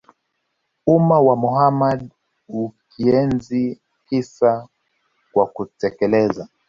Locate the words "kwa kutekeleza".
5.33-6.43